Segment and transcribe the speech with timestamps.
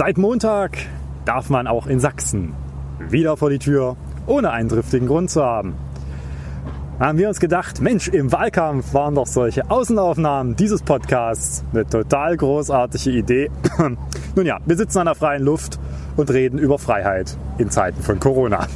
[0.00, 0.78] Seit Montag
[1.26, 2.54] darf man auch in Sachsen
[3.10, 5.74] wieder vor die Tür, ohne einen triftigen Grund zu haben.
[6.98, 11.84] Da haben wir uns gedacht, Mensch, im Wahlkampf waren doch solche Außenaufnahmen dieses Podcasts eine
[11.84, 13.50] total großartige Idee.
[14.36, 15.78] Nun ja, wir sitzen an der freien Luft
[16.16, 18.68] und reden über Freiheit in Zeiten von Corona.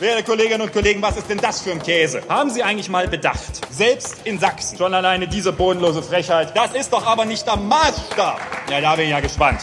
[0.00, 2.22] Werte Kolleginnen und Kollegen, was ist denn das für ein Käse?
[2.26, 3.60] Haben Sie eigentlich mal bedacht?
[3.70, 8.40] Selbst in Sachsen, schon alleine diese bodenlose Frechheit, das ist doch aber nicht der Maßstab.
[8.70, 9.62] Ja, da bin ich ja gespannt.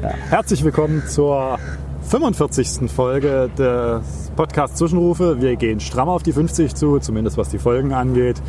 [0.00, 1.58] Ja, herzlich willkommen zur
[2.08, 2.90] 45.
[2.90, 5.42] Folge des Podcasts Zwischenrufe.
[5.42, 8.40] Wir gehen stramm auf die 50 zu, zumindest was die Folgen angeht.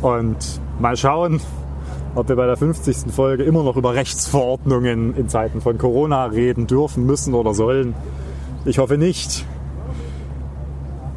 [0.00, 1.40] Und mal schauen,
[2.14, 3.12] ob wir bei der 50.
[3.12, 7.94] Folge immer noch über Rechtsverordnungen in Zeiten von Corona reden dürfen, müssen oder sollen.
[8.64, 9.46] Ich hoffe nicht.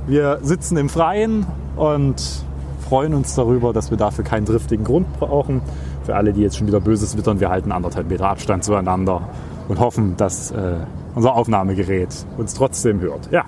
[0.08, 1.46] Wir sitzen im Freien
[1.76, 2.44] und
[2.88, 5.62] freuen uns darüber, dass wir dafür keinen driftigen Grund brauchen.
[6.04, 9.28] Für alle, die jetzt schon wieder Böses wittern, wir halten anderthalb Meter Abstand zueinander
[9.68, 10.76] und hoffen, dass äh,
[11.16, 13.32] unser Aufnahmegerät uns trotzdem hört.
[13.32, 13.46] Ja.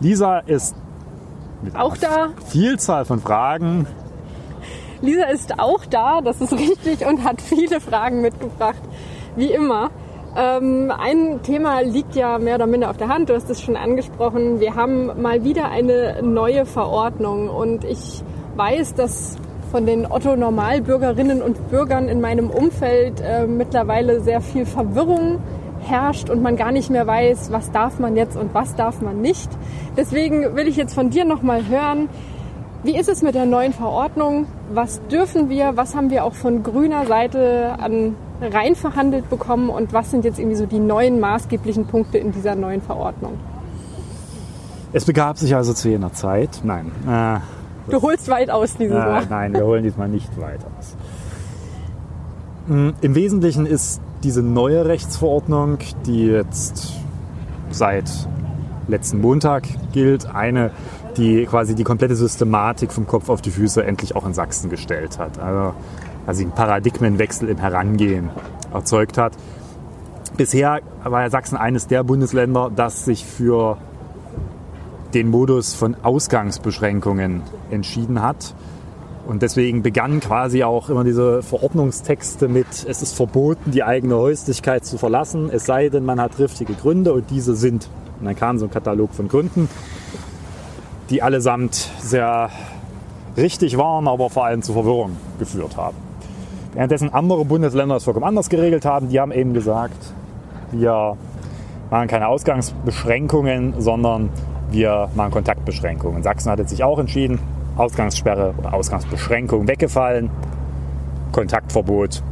[0.00, 0.76] Lisa ist
[1.62, 2.28] mit auch da.
[2.46, 3.86] Vielzahl von Fragen
[5.02, 8.80] Lisa ist auch da, das ist richtig, und hat viele Fragen mitgebracht,
[9.36, 9.90] wie immer.
[10.34, 13.76] Ähm, ein Thema liegt ja mehr oder minder auf der Hand, du hast es schon
[13.76, 14.60] angesprochen.
[14.60, 18.22] Wir haben mal wieder eine neue Verordnung und ich
[18.56, 19.36] weiß, dass
[19.70, 25.38] von den Otto-Normalbürgerinnen und Bürgern in meinem Umfeld äh, mittlerweile sehr viel Verwirrung
[25.80, 29.20] herrscht und man gar nicht mehr weiß, was darf man jetzt und was darf man
[29.20, 29.50] nicht.
[29.96, 32.08] Deswegen will ich jetzt von dir nochmal hören,
[32.84, 34.46] wie ist es mit der neuen Verordnung?
[34.72, 35.76] Was dürfen wir?
[35.76, 39.70] Was haben wir auch von grüner Seite an rein verhandelt bekommen?
[39.70, 43.34] Und was sind jetzt irgendwie so die neuen maßgeblichen Punkte in dieser neuen Verordnung?
[44.92, 46.60] Es begab sich also zu jener Zeit.
[46.64, 46.90] Nein.
[47.08, 47.38] Äh,
[47.90, 49.26] du holst weit aus dieses äh, Mal.
[49.30, 50.96] Nein, wir holen diesmal nicht weit aus.
[52.66, 56.94] Hm, Im Wesentlichen ist diese neue Rechtsverordnung, die jetzt
[57.70, 58.10] seit
[58.88, 60.72] letzten Montag gilt, eine
[61.16, 65.18] die quasi die komplette Systematik vom Kopf auf die Füße endlich auch in Sachsen gestellt
[65.18, 65.38] hat.
[65.38, 65.74] Also,
[66.26, 68.30] also einen Paradigmenwechsel im Herangehen
[68.72, 69.32] erzeugt hat.
[70.36, 73.76] Bisher war ja Sachsen eines der Bundesländer, das sich für
[75.12, 78.54] den Modus von Ausgangsbeschränkungen entschieden hat.
[79.26, 84.84] Und deswegen begannen quasi auch immer diese Verordnungstexte mit, es ist verboten, die eigene Häuslichkeit
[84.84, 87.88] zu verlassen, es sei denn, man hat triftige Gründe und diese sind.
[88.18, 89.68] Und dann kam so ein Katalog von Gründen
[91.10, 92.50] die allesamt sehr
[93.36, 95.96] richtig waren, aber vor allem zu Verwirrung geführt haben.
[96.74, 100.14] Währenddessen andere Bundesländer es vollkommen anders geregelt haben, die haben eben gesagt,
[100.70, 101.16] wir
[101.90, 104.30] machen keine Ausgangsbeschränkungen, sondern
[104.70, 106.22] wir machen Kontaktbeschränkungen.
[106.22, 107.38] Sachsen hat jetzt sich auch entschieden,
[107.76, 110.30] Ausgangssperre oder Ausgangsbeschränkung weggefallen,
[111.32, 112.22] Kontaktverbot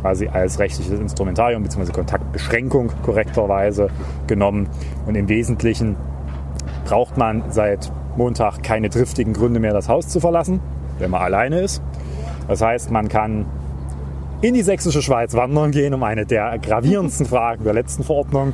[0.00, 1.92] quasi als rechtliches Instrumentarium bzw.
[1.92, 3.88] Kontaktbeschränkung korrekterweise
[4.26, 4.68] genommen.
[5.06, 5.96] Und im Wesentlichen
[6.84, 10.60] braucht man seit Montag keine triftigen Gründe mehr, das Haus zu verlassen,
[10.98, 11.82] wenn man alleine ist.
[12.48, 13.46] Das heißt, man kann
[14.40, 18.52] in die sächsische Schweiz wandern gehen, um eine der gravierendsten Fragen der letzten Verordnung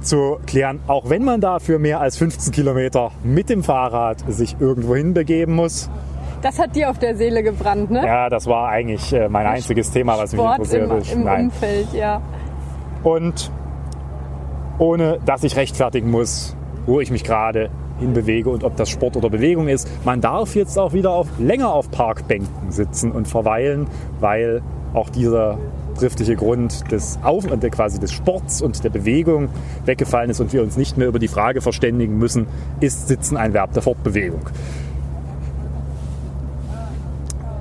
[0.00, 4.94] zu klären, auch wenn man dafür mehr als 15 Kilometer mit dem Fahrrad sich irgendwo
[5.12, 5.90] begeben muss.
[6.42, 8.02] Das hat dir auf der Seele gebrannt, ne?
[8.06, 11.18] Ja, das war eigentlich äh, mein einziges Thema, was Sport mich interessiert.
[11.18, 12.22] Im, im Umfeld, ja.
[13.02, 13.50] Und
[14.78, 17.68] ohne dass ich rechtfertigen muss, wo ich mich gerade
[18.00, 19.88] hinbewege und ob das Sport oder Bewegung ist.
[20.04, 23.86] Man darf jetzt auch wieder auf, länger auf Parkbänken sitzen und verweilen,
[24.18, 24.62] weil
[24.92, 25.58] auch dieser
[25.96, 29.48] triftige Grund des, auf, quasi des Sports und der Bewegung
[29.84, 32.46] weggefallen ist und wir uns nicht mehr über die Frage verständigen müssen,
[32.80, 34.40] ist Sitzen ein Verb der Fortbewegung.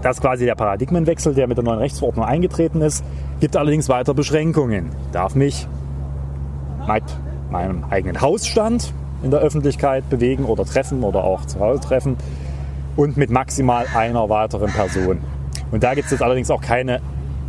[0.02, 3.04] Das ist quasi der Paradigmenwechsel, der mit der neuen Rechtsverordnung eingetreten ist,
[3.42, 4.90] gibt allerdings weiter Beschränkungen.
[5.08, 5.68] Ich darf mich
[6.88, 7.04] mit
[7.52, 12.18] meinem eigenen Hausstand in der Öffentlichkeit bewegen oder treffen oder auch zu Hause treffen
[12.96, 15.20] und mit maximal einer weiteren Person.
[15.72, 17.02] Und da gibt es jetzt allerdings auch keine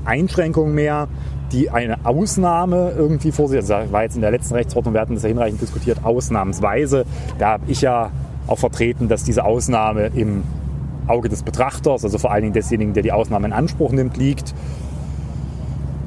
[0.05, 1.09] Einschränkung mehr,
[1.53, 3.59] die eine Ausnahme irgendwie vorsieht.
[3.59, 7.05] Also das war jetzt in der letzten Rechtsordnung, wir hatten das ja hinreichend diskutiert, ausnahmsweise.
[7.39, 8.11] Da habe ich ja
[8.47, 10.45] auch vertreten, dass diese Ausnahme im
[11.07, 14.55] Auge des Betrachters, also vor allen Dingen desjenigen, der die Ausnahme in Anspruch nimmt, liegt.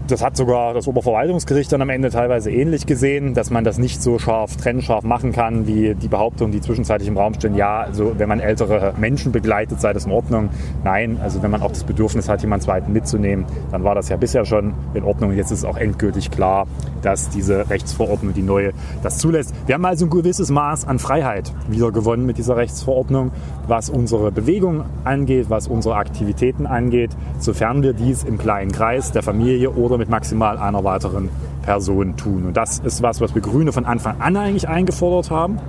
[0.07, 4.01] Das hat sogar das Oberverwaltungsgericht dann am Ende teilweise ähnlich gesehen, dass man das nicht
[4.01, 7.55] so scharf, trennscharf machen kann, wie die Behauptung, die zwischenzeitlich im Raum stehen.
[7.55, 10.49] Ja, also wenn man ältere Menschen begleitet, sei das in Ordnung.
[10.83, 14.17] Nein, also wenn man auch das Bedürfnis hat, jemanden zweiten mitzunehmen, dann war das ja
[14.17, 15.33] bisher schon in Ordnung.
[15.33, 16.67] Jetzt ist auch endgültig klar,
[17.01, 18.73] dass diese Rechtsverordnung, die neue,
[19.03, 19.53] das zulässt.
[19.65, 23.31] Wir haben also ein gewisses Maß an Freiheit wieder gewonnen mit dieser Rechtsverordnung,
[23.67, 29.23] was unsere Bewegung angeht, was unsere Aktivitäten angeht, sofern wir dies im kleinen Kreis der
[29.23, 31.29] Familie oder mit maximal einer weiteren
[31.61, 32.45] Person tun.
[32.45, 35.59] Und das ist was, was wir Grüne von Anfang an eigentlich eingefordert haben,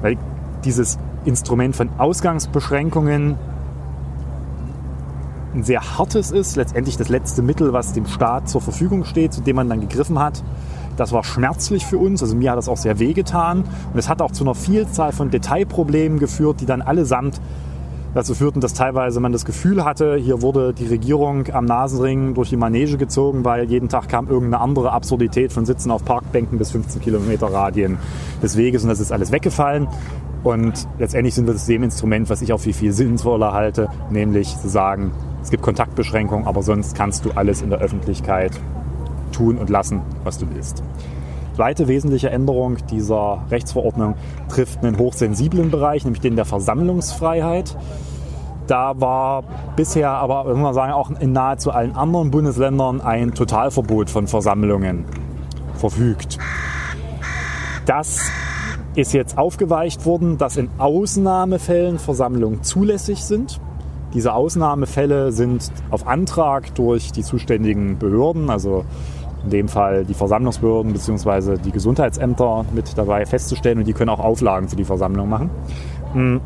[0.00, 0.16] weil
[0.64, 3.36] dieses Instrument von Ausgangsbeschränkungen
[5.54, 9.42] ein sehr hartes ist, letztendlich das letzte Mittel, was dem Staat zur Verfügung steht, zu
[9.42, 10.42] dem man dann gegriffen hat.
[10.96, 14.20] Das war schmerzlich für uns, also mir hat das auch sehr wehgetan und es hat
[14.20, 17.40] auch zu einer Vielzahl von Detailproblemen geführt, die dann allesamt
[18.14, 22.50] dazu führten, dass teilweise man das Gefühl hatte, hier wurde die Regierung am Nasenring durch
[22.50, 26.70] die Manege gezogen, weil jeden Tag kam irgendeine andere Absurdität von Sitzen auf Parkbänken bis
[26.72, 27.98] 15 Kilometer Radien
[28.42, 29.88] des Weges und das ist alles weggefallen.
[30.44, 34.58] Und letztendlich sind wir das dem Instrument, was ich auch viel, viel sinnvoller halte, nämlich
[34.58, 35.12] zu sagen,
[35.42, 38.52] es gibt Kontaktbeschränkungen, aber sonst kannst du alles in der Öffentlichkeit
[39.32, 40.82] tun und lassen, was du willst.
[41.54, 44.14] Zweite wesentliche Änderung dieser Rechtsverordnung
[44.48, 47.76] trifft einen hochsensiblen Bereich, nämlich den der Versammlungsfreiheit.
[48.66, 49.44] Da war
[49.76, 55.04] bisher aber, muss man sagen, auch in nahezu allen anderen Bundesländern ein Totalverbot von Versammlungen
[55.76, 56.38] verfügt.
[57.84, 58.30] Das
[58.94, 63.60] ist jetzt aufgeweicht worden, dass in Ausnahmefällen Versammlungen zulässig sind.
[64.14, 68.84] Diese Ausnahmefälle sind auf Antrag durch die zuständigen Behörden, also
[69.44, 71.56] in dem Fall die Versammlungsbehörden bzw.
[71.58, 75.50] die Gesundheitsämter mit dabei festzustellen und die können auch Auflagen für die Versammlung machen.
[76.12, 76.40] Hm.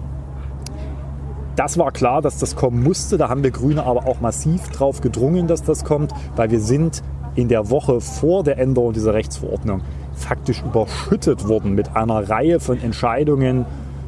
[1.56, 3.16] Das war klar, dass das kommen musste.
[3.16, 7.02] Da haben wir Grüne aber auch massiv drauf gedrungen, dass das kommt, weil wir sind
[7.34, 9.80] in der Woche vor der Änderung dieser Rechtsverordnung
[10.14, 13.66] faktisch überschüttet worden mit einer Reihe von Entscheidungen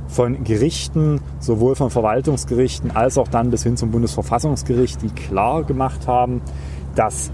[0.09, 6.07] von Gerichten, sowohl von Verwaltungsgerichten als auch dann bis hin zum Bundesverfassungsgericht, die klar gemacht
[6.07, 6.41] haben,
[6.95, 7.31] dass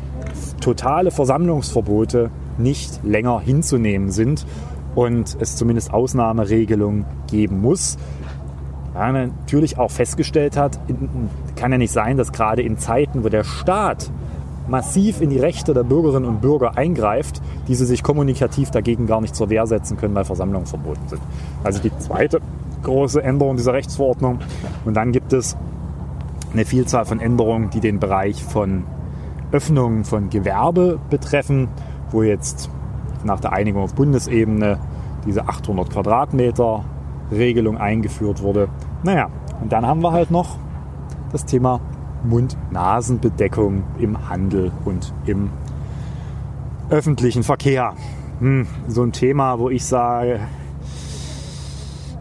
[0.60, 4.46] totale Versammlungsverbote nicht länger hinzunehmen sind
[4.94, 7.98] und es zumindest Ausnahmeregelungen geben muss.
[8.94, 10.78] Ja, natürlich auch festgestellt hat,
[11.56, 14.10] kann ja nicht sein, dass gerade in Zeiten, wo der Staat
[14.68, 19.34] massiv in die Rechte der Bürgerinnen und Bürger eingreift, diese sich kommunikativ dagegen gar nicht
[19.34, 21.20] zur Wehr setzen können, weil Versammlungen verboten sind.
[21.64, 22.40] Also die zweite
[22.82, 24.38] große Änderung dieser Rechtsverordnung.
[24.84, 25.56] Und dann gibt es
[26.52, 28.84] eine Vielzahl von Änderungen, die den Bereich von
[29.54, 31.68] Öffnungen von Gewerbe betreffen,
[32.10, 32.68] wo jetzt
[33.22, 34.80] nach der Einigung auf Bundesebene
[35.24, 36.84] diese 800 Quadratmeter
[37.30, 38.68] Regelung eingeführt wurde.
[39.04, 39.30] Naja,
[39.62, 40.58] und dann haben wir halt noch
[41.30, 41.80] das Thema
[42.24, 45.50] Mund-Nasen-Bedeckung im Handel und im
[46.90, 47.94] öffentlichen Verkehr.
[48.40, 50.40] Hm, so ein Thema, wo ich sage,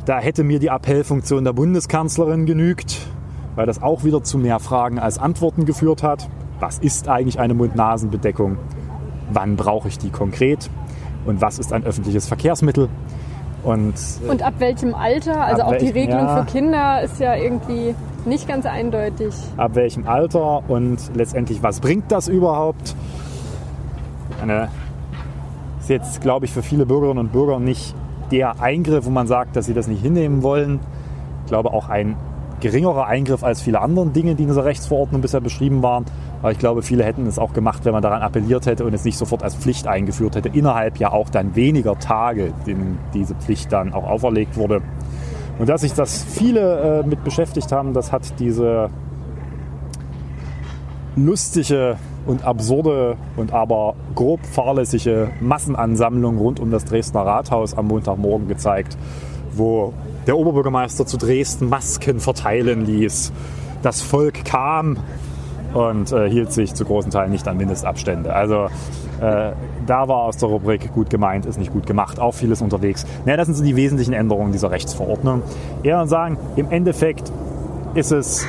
[0.06, 3.07] da hätte mir die Appellfunktion der Bundeskanzlerin genügt,
[3.56, 6.29] weil das auch wieder zu mehr Fragen als Antworten geführt hat.
[6.59, 8.57] Was ist eigentlich eine Mund-Nasen-Bedeckung?
[9.31, 10.69] Wann brauche ich die konkret?
[11.25, 12.89] Und was ist ein öffentliches Verkehrsmittel?
[13.63, 13.94] Und,
[14.27, 15.41] und ab welchem Alter?
[15.41, 17.95] Also auch die Regelung ja, für Kinder ist ja irgendwie
[18.25, 19.33] nicht ganz eindeutig.
[19.55, 22.95] Ab welchem Alter und letztendlich, was bringt das überhaupt?
[24.41, 24.67] Eine,
[25.79, 27.95] ist jetzt, glaube ich, für viele Bürgerinnen und Bürger nicht
[28.31, 30.79] der Eingriff, wo man sagt, dass sie das nicht hinnehmen wollen.
[31.44, 32.15] Ich glaube auch ein
[32.63, 36.06] geringerer Eingriff als viele andere Dinge, die in dieser Rechtsverordnung bisher beschrieben waren.
[36.42, 39.04] Aber ich glaube, viele hätten es auch gemacht, wenn man daran appelliert hätte und es
[39.04, 40.50] nicht sofort als Pflicht eingeführt hätte.
[40.50, 44.81] Innerhalb ja auch dann weniger Tage, denen diese Pflicht dann auch auferlegt wurde.
[45.60, 48.89] Und dass sich das viele äh, mit beschäftigt haben, das hat diese
[51.15, 58.48] lustige und absurde und aber grob fahrlässige Massenansammlung rund um das Dresdner Rathaus am Montagmorgen
[58.48, 58.98] gezeigt,
[59.51, 59.93] wo
[60.27, 63.32] der Oberbürgermeister zu Dresden Masken verteilen ließ.
[63.82, 64.98] Das Volk kam
[65.74, 68.34] und äh, hielt sich zu großen Teilen nicht an Mindestabstände.
[68.34, 68.68] Also
[69.22, 69.51] äh,
[69.86, 73.06] da war aus der Rubrik gut gemeint, ist nicht gut gemacht, auch vieles unterwegs.
[73.25, 75.42] Naja, das sind so die wesentlichen Änderungen dieser Rechtsverordnung.
[75.82, 77.32] Eher sagen, im Endeffekt
[77.96, 78.46] ist es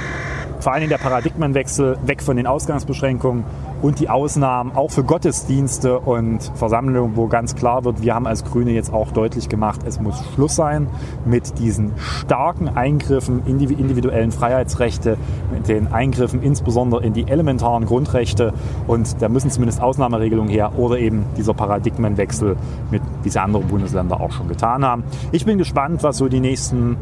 [0.65, 3.45] vor allem der Paradigmenwechsel weg von den Ausgangsbeschränkungen
[3.83, 8.47] und die Ausnahmen auch für Gottesdienste und Versammlungen, wo ganz klar wird, wir haben als
[8.47, 10.87] Grüne jetzt auch deutlich gemacht, es muss Schluss sein
[11.27, 15.19] mit diesen starken Eingriffen in die individuellen Freiheitsrechte,
[15.53, 18.55] mit den Eingriffen insbesondere in die elementaren Grundrechte
[18.87, 22.57] und da müssen zumindest Ausnahmeregelungen her oder eben dieser Paradigmenwechsel,
[22.91, 25.05] mit, wie sie andere Bundesländer auch schon getan haben.
[25.31, 26.97] Ich bin gespannt, was so die nächsten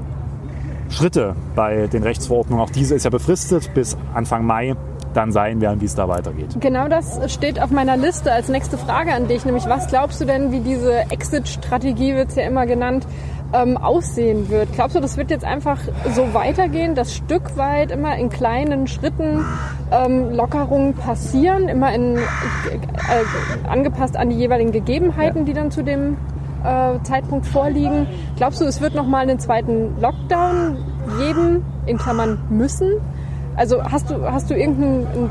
[0.92, 4.76] Schritte bei den Rechtsverordnungen, auch diese ist ja befristet bis Anfang Mai,
[5.14, 6.56] dann sein werden, wie es da weitergeht.
[6.60, 10.24] Genau das steht auf meiner Liste als nächste Frage an dich, nämlich was glaubst du
[10.24, 13.06] denn, wie diese Exit-Strategie wird es ja immer genannt,
[13.52, 14.72] ähm, aussehen wird?
[14.74, 15.78] Glaubst du, das wird jetzt einfach
[16.14, 19.44] so weitergehen, dass Stück weit immer in kleinen Schritten
[19.90, 22.20] ähm, Lockerungen passieren, immer in, äh,
[23.68, 25.44] angepasst an die jeweiligen Gegebenheiten, ja.
[25.44, 26.16] die dann zu dem
[26.64, 28.06] äh, Zeitpunkt vorliegen?
[28.36, 30.76] Glaubst du, es wird nochmal einen zweiten Lockdown
[31.18, 32.92] geben, in Klammern müssen?
[33.56, 35.30] Also hast du, hast du irgendeine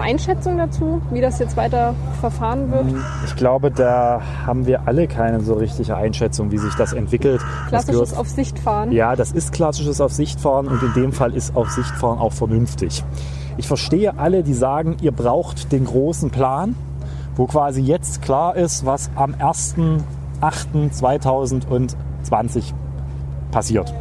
[0.00, 2.86] Einschätzung dazu, wie das jetzt weiter verfahren wird?
[3.26, 7.42] Ich glaube, da haben wir alle keine so richtige Einschätzung, wie sich das entwickelt.
[7.68, 8.92] Klassisches das auf Sicht fahren.
[8.92, 12.18] Ja, das ist klassisches auf Sicht fahren und in dem Fall ist auf Sicht fahren
[12.18, 13.04] auch vernünftig.
[13.56, 16.74] Ich verstehe alle, die sagen, ihr braucht den großen Plan,
[17.36, 19.34] wo quasi jetzt klar ist, was am
[20.50, 22.72] 1.8.2020
[23.50, 23.94] passiert.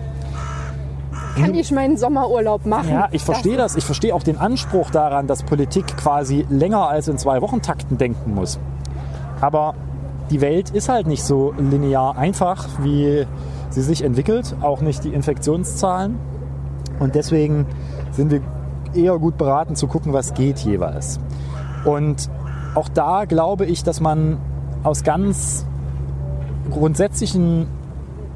[1.35, 2.89] Kann ich meinen Sommerurlaub machen?
[2.89, 3.75] Ja, ich verstehe das.
[3.75, 7.97] Ich verstehe auch den Anspruch daran, dass Politik quasi länger als in zwei Wochen Takten
[7.97, 8.59] denken muss.
[9.41, 9.73] Aber
[10.29, 13.25] die Welt ist halt nicht so linear einfach, wie
[13.69, 16.17] sie sich entwickelt, auch nicht die Infektionszahlen.
[16.99, 17.65] Und deswegen
[18.11, 18.41] sind wir
[18.93, 21.19] eher gut beraten zu gucken, was geht jeweils.
[21.83, 22.29] Und
[22.75, 24.37] auch da glaube ich, dass man
[24.83, 25.65] aus ganz
[26.69, 27.67] grundsätzlichen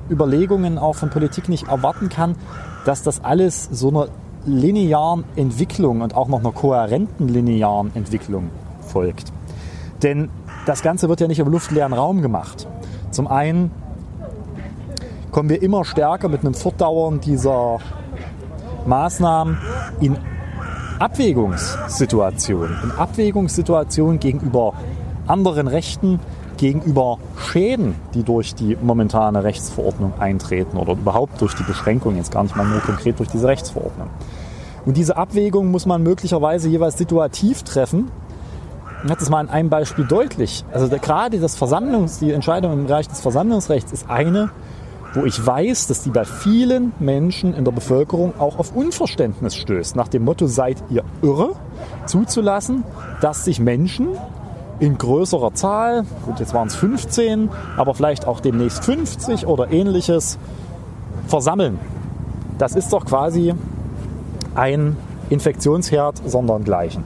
[0.09, 2.35] Überlegungen auch von Politik nicht erwarten kann,
[2.85, 4.07] dass das alles so einer
[4.45, 8.49] linearen Entwicklung und auch noch einer kohärenten linearen Entwicklung
[8.81, 9.33] folgt.
[10.03, 10.29] Denn
[10.65, 12.67] das Ganze wird ja nicht im luftleeren Raum gemacht.
[13.11, 13.71] Zum einen
[15.31, 17.79] kommen wir immer stärker mit einem Fortdauern dieser
[18.85, 19.57] Maßnahmen
[19.99, 20.17] in
[20.99, 24.73] Abwägungssituationen, in Abwägungssituationen gegenüber
[25.27, 26.19] anderen Rechten,
[26.57, 32.43] gegenüber Schäden, die durch die momentane Rechtsverordnung eintreten oder überhaupt durch die Beschränkung, jetzt gar
[32.43, 34.07] nicht mal nur konkret durch diese Rechtsverordnung.
[34.85, 38.09] Und diese Abwägung muss man möglicherweise jeweils situativ treffen.
[39.03, 40.65] Ich hatte es mal an einem Beispiel deutlich.
[40.73, 44.49] Also gerade das Versammlungs, die Entscheidung im Bereich des Versammlungsrechts ist eine,
[45.13, 49.95] wo ich weiß, dass die bei vielen Menschen in der Bevölkerung auch auf Unverständnis stößt.
[49.95, 51.51] Nach dem Motto, seid ihr irre,
[52.05, 52.83] zuzulassen,
[53.21, 54.09] dass sich Menschen
[54.79, 60.37] in größerer Zahl, gut, jetzt waren es 15, aber vielleicht auch demnächst 50 oder ähnliches,
[61.27, 61.79] versammeln.
[62.57, 63.53] Das ist doch quasi
[64.55, 64.95] ein
[65.29, 67.03] Infektionsherd sondergleichen.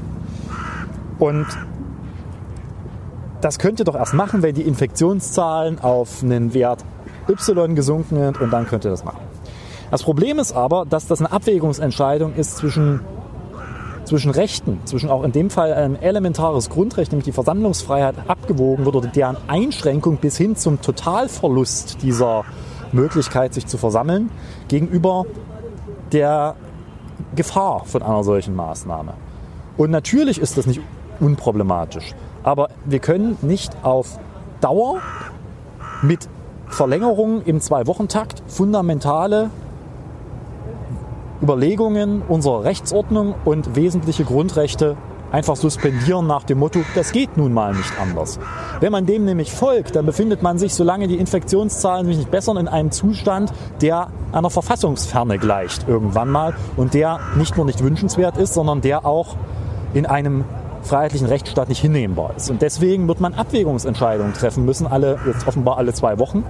[1.18, 1.48] Und
[3.42, 6.86] das könnt ihr doch erst machen, wenn die Infektionszahlen auf einen Wert
[7.28, 9.22] Y gesunken sind und dann könnt ihr das machen.
[9.90, 13.02] Das Problem ist aber, dass das eine Abwägungsentscheidung ist zwischen
[14.12, 18.98] zwischen Rechten, zwischen auch in dem Fall ein elementares Grundrecht, nämlich die Versammlungsfreiheit, abgewogen wird
[18.98, 22.44] oder deren Einschränkung bis hin zum Totalverlust dieser
[22.92, 24.30] Möglichkeit, sich zu versammeln,
[24.68, 25.26] gegenüber
[26.12, 26.56] der
[27.38, 29.14] Gefahr von einer solchen Maßnahme.
[29.78, 30.82] Und natürlich ist das nicht
[31.22, 32.14] unproblematisch,
[32.44, 34.20] aber wir können nicht auf
[34.60, 35.00] Dauer
[36.02, 36.28] mit
[36.68, 39.52] Verlängerungen im Zwei-Wochen-Takt fundamentale
[41.42, 44.96] Überlegungen unserer Rechtsordnung und wesentliche Grundrechte
[45.32, 48.40] einfach suspendieren nach dem Motto, das geht nun mal nicht anders.
[48.80, 52.58] Wenn man dem nämlich folgt, dann befindet man sich, solange die Infektionszahlen sich nicht bessern,
[52.58, 58.38] in einem Zustand, der einer Verfassungsferne gleicht irgendwann mal und der nicht nur nicht wünschenswert
[58.38, 59.36] ist, sondern der auch
[59.94, 60.44] in einem
[60.84, 62.50] freiheitlichen Rechtsstaat nicht hinnehmbar ist.
[62.50, 66.44] Und deswegen wird man Abwägungsentscheidungen treffen müssen, alle, jetzt offenbar alle zwei Wochen.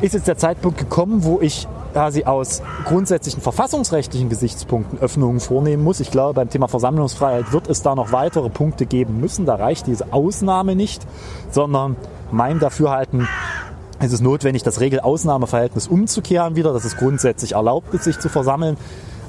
[0.00, 6.00] Ist jetzt der Zeitpunkt gekommen, wo ich quasi aus grundsätzlichen verfassungsrechtlichen Gesichtspunkten Öffnungen vornehmen muss.
[6.00, 9.46] Ich glaube, beim Thema Versammlungsfreiheit wird es da noch weitere Punkte geben müssen.
[9.46, 11.06] Da reicht diese Ausnahme nicht,
[11.52, 11.94] sondern
[12.32, 13.28] mein Dafürhalten
[14.00, 18.76] es ist notwendig, das Regel-Ausnahmeverhältnis umzukehren wieder, dass es grundsätzlich erlaubt ist, sich zu versammeln.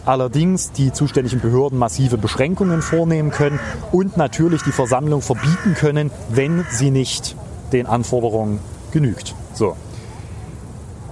[0.06, 3.60] Allerdings die zuständigen Behörden massive Beschränkungen vornehmen können
[3.92, 7.36] und natürlich die Versammlung verbieten können, wenn sie nicht
[7.72, 8.60] den Anforderungen
[8.92, 9.36] genügt.
[9.54, 9.76] So.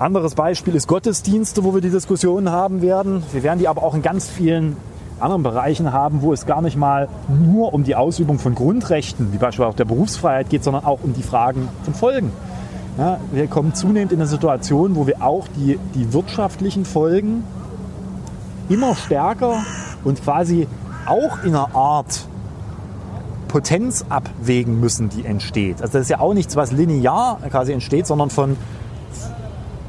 [0.03, 3.23] Anderes Beispiel ist Gottesdienste, wo wir die Diskussion haben werden.
[3.31, 4.75] Wir werden die aber auch in ganz vielen
[5.17, 9.37] anderen Bereichen haben, wo es gar nicht mal nur um die Ausübung von Grundrechten, wie
[9.37, 12.33] beispielsweise auch der Berufsfreiheit geht, sondern auch um die Fragen von Folgen.
[12.97, 17.45] Ja, wir kommen zunehmend in eine Situation, wo wir auch die, die wirtschaftlichen Folgen
[18.67, 19.63] immer stärker
[20.03, 20.67] und quasi
[21.05, 22.27] auch in einer Art
[23.47, 25.81] Potenz abwägen müssen, die entsteht.
[25.81, 28.57] Also das ist ja auch nichts, was linear quasi entsteht, sondern von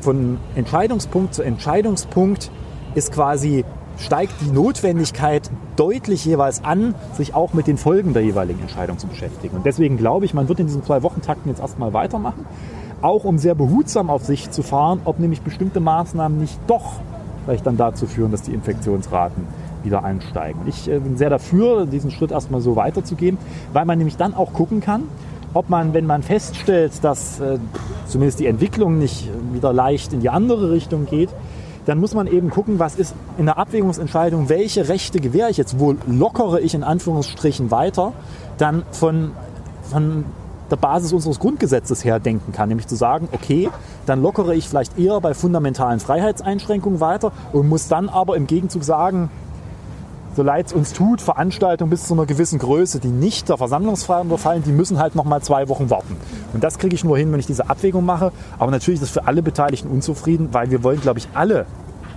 [0.04, 2.50] von Entscheidungspunkt zu Entscheidungspunkt
[2.94, 3.64] ist quasi
[3.96, 9.06] steigt die Notwendigkeit deutlich jeweils an, sich auch mit den Folgen der jeweiligen Entscheidung zu
[9.06, 9.56] beschäftigen.
[9.56, 12.44] Und deswegen glaube ich, man wird in diesen zwei Wochentakten jetzt erstmal weitermachen,
[13.02, 17.00] auch um sehr behutsam auf sich zu fahren, ob nämlich bestimmte Maßnahmen nicht doch
[17.44, 19.44] vielleicht dann dazu führen, dass die Infektionsraten
[19.84, 20.62] wieder einsteigen.
[20.66, 23.38] Ich äh, bin sehr dafür, diesen Schritt erstmal so weiterzugehen,
[23.72, 25.04] weil man nämlich dann auch gucken kann,
[25.54, 27.58] ob man, wenn man feststellt, dass äh,
[28.06, 31.30] zumindest die Entwicklung nicht wieder leicht in die andere Richtung geht,
[31.86, 35.78] dann muss man eben gucken, was ist in der Abwägungsentscheidung, welche Rechte gewähre ich jetzt,
[35.78, 38.12] wo lockere ich in Anführungsstrichen weiter,
[38.58, 39.32] dann von,
[39.90, 40.24] von
[40.70, 43.68] der Basis unseres Grundgesetzes her denken kann, nämlich zu sagen, okay,
[44.06, 48.82] dann lockere ich vielleicht eher bei fundamentalen Freiheitseinschränkungen weiter und muss dann aber im Gegenzug
[48.82, 49.30] sagen,
[50.34, 54.24] so leid es uns tut, Veranstaltungen bis zu einer gewissen Größe, die nicht der Versammlungsfreiheit
[54.24, 56.16] unterfallen, die müssen halt noch mal zwei Wochen warten.
[56.52, 58.32] Und das kriege ich nur hin, wenn ich diese Abwägung mache.
[58.58, 61.66] Aber natürlich ist das für alle Beteiligten unzufrieden, weil wir wollen, glaube ich, alle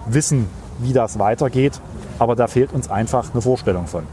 [0.08, 0.48] wissen,
[0.80, 1.80] wie das weitergeht.
[2.20, 4.04] Aber da fehlt uns einfach eine Vorstellung von.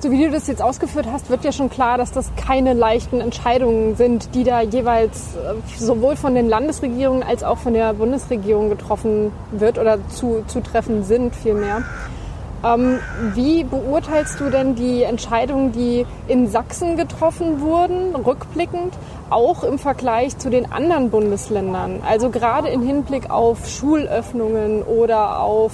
[0.00, 3.20] So wie du das jetzt ausgeführt hast, wird ja schon klar, dass das keine leichten
[3.20, 8.70] Entscheidungen sind, die da jeweils äh, sowohl von den Landesregierungen als auch von der Bundesregierung
[8.70, 11.82] getroffen wird oder zu, zu treffen sind vielmehr.
[12.64, 12.98] Ähm,
[13.34, 18.94] wie beurteilst du denn die Entscheidungen, die in Sachsen getroffen wurden, rückblickend,
[19.30, 22.00] auch im Vergleich zu den anderen Bundesländern?
[22.06, 25.72] Also gerade im Hinblick auf Schulöffnungen oder auf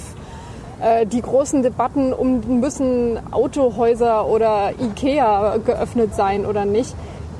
[0.79, 6.95] äh, die großen Debatten um müssen Autohäuser oder Ikea geöffnet sein oder nicht.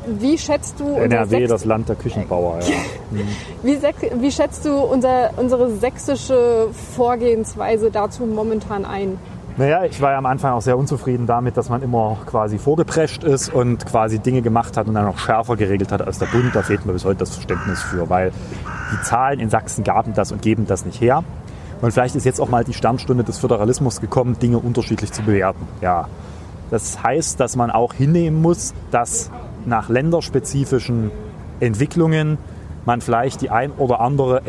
[0.07, 2.59] Wie schätzt du NRW, das Land der Küchenbauer.
[2.61, 3.17] Ja.
[3.63, 9.17] wie, wie, schätzt du unser, unsere sächsische Vorgehensweise dazu momentan ein?
[9.57, 13.23] Naja, ich war ja am Anfang auch sehr unzufrieden damit, dass man immer quasi vorgeprescht
[13.23, 16.53] ist und quasi Dinge gemacht hat und dann noch schärfer geregelt hat als der Bund.
[16.53, 18.33] Da fehlt mir bis heute das Verständnis für, weil
[18.91, 21.23] die Zahlen in Sachsen gaben das und geben das nicht her.
[21.81, 25.65] Und vielleicht ist jetzt auch mal die Sternstunde des Föderalismus gekommen, Dinge unterschiedlich zu bewerten.
[25.79, 26.09] Ja,
[26.69, 29.31] das heißt, dass man auch hinnehmen muss, dass
[29.65, 31.11] nach länderspezifischen
[31.61, 32.37] Entwicklungen
[32.83, 34.41] man vielleicht die ein oder andere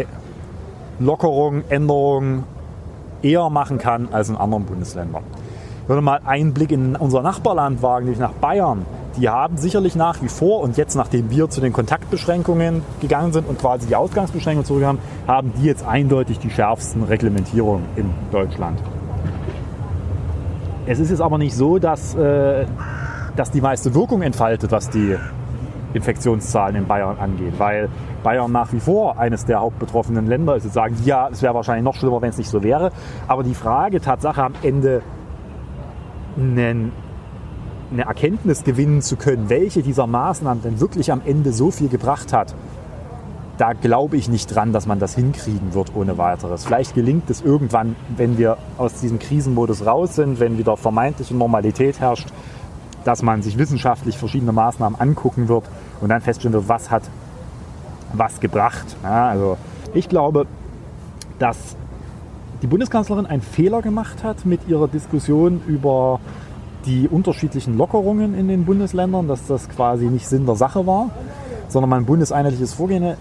[0.99, 2.45] Lockerung, Änderung
[3.23, 5.23] eher machen kann als in anderen Bundesländern.
[5.87, 8.85] Wenn wir mal einen Blick in unser Nachbarland wagen, nämlich nach Bayern,
[9.17, 13.49] die haben sicherlich nach wie vor, und jetzt nachdem wir zu den Kontaktbeschränkungen gegangen sind
[13.49, 18.79] und quasi die Ausgangsbeschränkungen zurückhaben, haben die jetzt eindeutig die schärfsten Reglementierungen in Deutschland.
[20.87, 22.67] Es ist jetzt aber nicht so, dass, äh,
[23.35, 25.17] dass die meiste Wirkung entfaltet, was die
[25.97, 27.89] Infektionszahlen in Bayern angeht, weil
[28.23, 30.65] Bayern nach wie vor eines der hauptbetroffenen Länder ist.
[30.65, 32.93] Jetzt sagen die ja, es wäre wahrscheinlich noch schlimmer, wenn es nicht so wäre.
[33.29, 35.03] Aber die Frage, Tatsache am Ende
[36.37, 36.93] einen,
[37.91, 42.33] eine Erkenntnis gewinnen zu können, welche dieser Maßnahmen denn wirklich am Ende so viel gebracht
[42.33, 42.55] hat,
[43.59, 46.65] da glaube ich nicht dran, dass man das hinkriegen wird ohne weiteres.
[46.65, 52.01] Vielleicht gelingt es irgendwann, wenn wir aus diesem Krisenmodus raus sind, wenn wieder vermeintliche Normalität
[52.01, 52.29] herrscht,
[53.05, 55.65] dass man sich wissenschaftlich verschiedene Maßnahmen angucken wird
[56.01, 57.03] und dann feststellen wird, was hat
[58.13, 58.97] was gebracht.
[59.03, 59.57] Ja, also
[59.95, 60.47] ich glaube,
[61.39, 61.77] dass
[62.63, 66.21] die Bundeskanzlerin einen Fehler gemacht hat mit ihrer Diskussion über
[66.87, 71.11] die unterschiedlichen Lockerungen in den Bundesländern, dass das quasi nicht Sinn der Sache war,
[71.69, 73.15] sondern man bundeseinheitliches Vorgehen.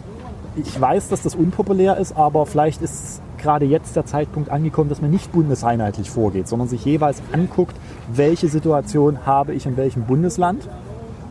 [0.55, 5.01] Ich weiß, dass das unpopulär ist, aber vielleicht ist gerade jetzt der Zeitpunkt angekommen, dass
[5.01, 7.75] man nicht bundeseinheitlich vorgeht, sondern sich jeweils anguckt,
[8.07, 10.67] welche Situation habe ich in welchem Bundesland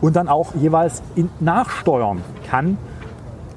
[0.05, 1.01] und dann auch jeweils
[1.39, 2.77] nachsteuern kann.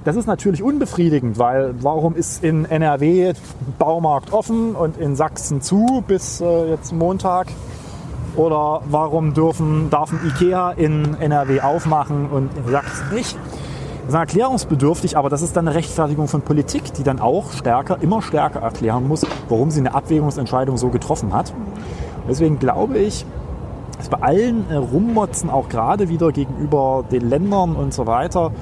[0.04, 3.34] Das ist natürlich unbefriedigend, weil warum ist in NRW
[3.78, 7.48] Baumarkt offen und in Sachsen zu bis äh, jetzt Montag?
[8.34, 13.36] Oder warum dürfen, darf ein Ikea in NRW aufmachen und in Sachsen nicht?
[14.06, 17.98] Das ist erklärungsbedürftig, aber das ist dann eine Rechtfertigung von Politik, die dann auch stärker,
[18.00, 21.52] immer stärker erklären muss, warum sie eine Abwägungsentscheidung so getroffen hat.
[22.26, 23.26] Deswegen glaube ich,
[24.10, 28.52] bei allen äh, Rummotzen, auch gerade wieder gegenüber den Ländern und so weiter,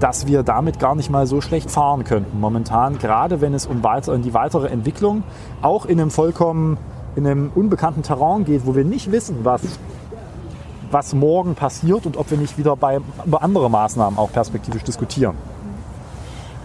[0.00, 3.82] dass wir damit gar nicht mal so schlecht fahren könnten momentan, gerade wenn es um,
[3.84, 5.22] weiter, um die weitere Entwicklung
[5.62, 6.78] auch in einem vollkommen
[7.14, 9.60] in einem unbekannten Terrain geht, wo wir nicht wissen, was
[10.92, 15.36] was morgen passiert und ob wir nicht wieder bei, über andere Maßnahmen auch perspektivisch diskutieren.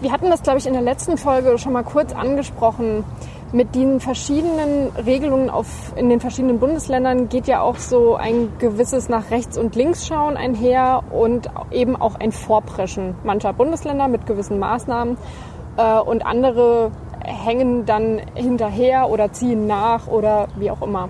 [0.00, 3.04] Wir hatten das, glaube ich, in der letzten Folge schon mal kurz angesprochen.
[3.50, 9.08] Mit den verschiedenen Regelungen auf, in den verschiedenen Bundesländern geht ja auch so ein gewisses
[9.08, 14.58] nach rechts und links schauen einher und eben auch ein Vorpreschen mancher Bundesländer mit gewissen
[14.58, 15.16] Maßnahmen.
[15.78, 16.90] Äh, und andere
[17.24, 21.08] hängen dann hinterher oder ziehen nach oder wie auch immer.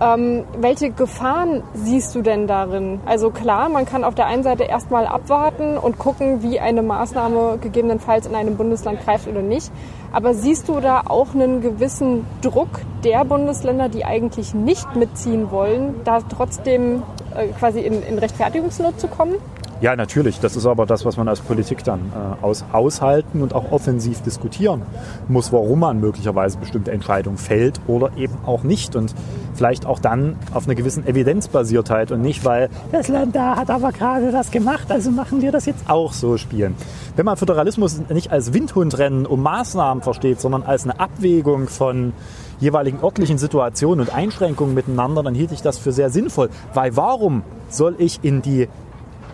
[0.00, 3.00] Ähm, welche Gefahren siehst du denn darin?
[3.04, 7.58] Also klar, man kann auf der einen Seite erstmal abwarten und gucken, wie eine Maßnahme
[7.60, 9.72] gegebenenfalls in einem Bundesland greift oder nicht.
[10.12, 12.68] Aber siehst du da auch einen gewissen Druck
[13.02, 17.02] der Bundesländer, die eigentlich nicht mitziehen wollen, da trotzdem
[17.34, 19.34] äh, quasi in, in Rechtfertigungsnot zu kommen?
[19.80, 20.40] Ja, natürlich.
[20.40, 24.22] Das ist aber das, was man als Politik dann äh, aus, aushalten und auch offensiv
[24.22, 24.82] diskutieren
[25.28, 28.96] muss, warum man möglicherweise bestimmte Entscheidungen fällt oder eben auch nicht.
[28.96, 29.14] Und
[29.54, 33.92] vielleicht auch dann auf einer gewissen Evidenzbasiertheit und nicht, weil das Land da hat aber
[33.92, 36.74] gerade das gemacht, also machen wir das jetzt auch so spielen.
[37.14, 42.12] Wenn man Föderalismus nicht als Windhundrennen um Maßnahmen versteht, sondern als eine Abwägung von
[42.58, 46.50] jeweiligen örtlichen Situationen und Einschränkungen miteinander, dann hielt ich das für sehr sinnvoll.
[46.74, 48.68] Weil warum soll ich in die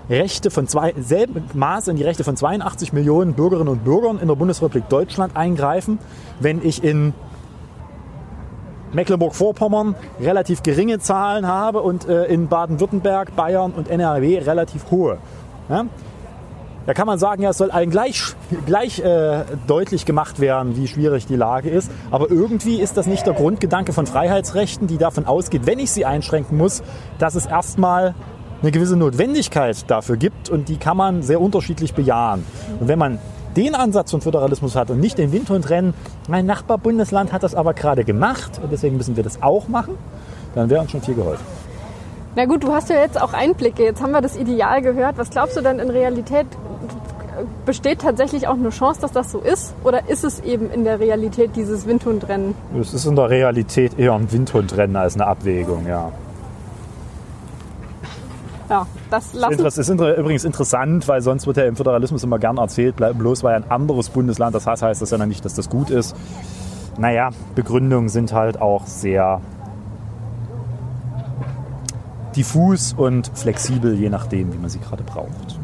[0.09, 4.29] Rechte von zwei, selben Maße in die Rechte von 82 Millionen Bürgerinnen und Bürgern in
[4.29, 5.99] der Bundesrepublik Deutschland eingreifen,
[6.41, 7.15] wenn ich in
[8.93, 15.19] Mecklenburg-Vorpommern relativ geringe Zahlen habe und äh, in Baden-Württemberg, Bayern und NRW relativ hohe.
[15.69, 15.87] Ja?
[16.87, 18.35] Da kann man sagen, ja, es soll allen gleich,
[18.67, 21.91] gleich äh, deutlich gemacht werden, wie schwierig die Lage ist.
[22.11, 26.05] Aber irgendwie ist das nicht der Grundgedanke von Freiheitsrechten, die davon ausgeht, wenn ich sie
[26.05, 26.83] einschränken muss,
[27.19, 28.15] dass es erstmal
[28.63, 32.45] eine gewisse Notwendigkeit dafür gibt und die kann man sehr unterschiedlich bejahen.
[32.81, 33.19] Und wenn man
[33.57, 35.95] den Ansatz von Föderalismus hat und nicht den Windhundrennen,
[36.29, 39.97] mein Nachbarbundesland hat das aber gerade gemacht und deswegen müssen wir das auch machen,
[40.55, 41.45] dann wäre uns schon viel geholfen.
[42.37, 43.85] Na gut, du hast ja jetzt auch Einblicke.
[43.85, 45.19] Jetzt haben wir das Ideal gehört.
[45.19, 46.47] Was glaubst du denn in Realität?
[47.65, 49.75] Besteht tatsächlich auch eine Chance, dass das so ist?
[49.85, 52.55] Oder ist es eben in der Realität dieses Windhundrennen?
[52.81, 56.11] Es ist in der Realität eher ein Windhundrennen als eine Abwägung, ja.
[58.75, 62.57] Ja, das lassen Das ist übrigens interessant, weil sonst wird ja im Föderalismus immer gern
[62.57, 65.91] erzählt, bloß weil ein anderes Bundesland das heißt, heißt das ja nicht, dass das gut
[65.91, 66.17] ist.
[66.99, 69.41] Naja, Begründungen sind halt auch sehr
[72.35, 75.61] diffus und flexibel, je nachdem, wie man sie gerade braucht.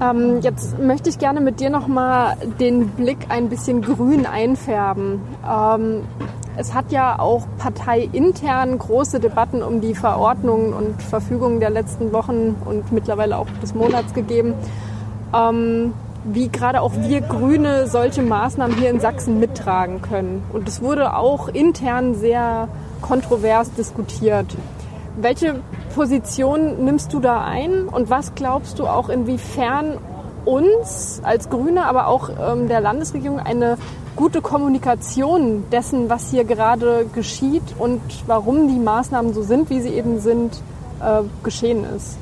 [0.00, 5.20] Ähm, jetzt möchte ich gerne mit dir nochmal den Blick ein bisschen grün einfärben.
[5.48, 6.02] Ähm,
[6.56, 12.56] es hat ja auch parteiintern große Debatten um die Verordnungen und Verfügungen der letzten Wochen
[12.64, 14.54] und mittlerweile auch des Monats gegeben,
[15.34, 20.42] ähm, wie gerade auch wir Grüne solche Maßnahmen hier in Sachsen mittragen können.
[20.52, 22.68] Und es wurde auch intern sehr
[23.02, 24.56] kontrovers diskutiert.
[25.20, 25.56] Welche
[25.96, 29.98] Position nimmst du da ein und was glaubst du auch, inwiefern
[30.44, 33.78] uns als Grüne, aber auch ähm, der Landesregierung eine
[34.14, 39.90] gute Kommunikation dessen, was hier gerade geschieht und warum die Maßnahmen so sind, wie sie
[39.90, 40.62] eben sind,
[41.00, 42.16] äh, geschehen ist.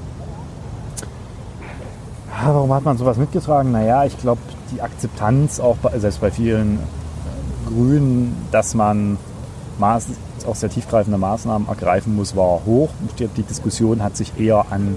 [2.45, 3.73] Warum hat man sowas mitgetragen?
[3.73, 4.41] Naja, ich glaube,
[4.73, 6.79] die Akzeptanz auch bei, selbst bei vielen
[7.67, 9.19] Grünen, dass man
[9.79, 10.07] Maß,
[10.47, 12.91] auch sehr tiefgreifende Maßnahmen ergreifen muss, war hoch.
[13.19, 14.97] Die Diskussion hat sich eher an